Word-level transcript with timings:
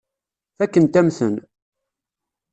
Fakkent-am-ten. 0.57 1.35